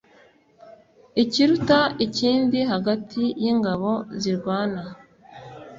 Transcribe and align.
ikiruta 1.23 1.79
ikindi 2.05 2.59
hagati 2.71 3.21
y’ingabo 3.41 3.91
zirwana 4.21 4.81